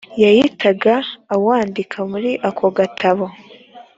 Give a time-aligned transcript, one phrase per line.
[0.23, 0.95] yahitaga
[1.35, 3.25] awandika muri ako gatabo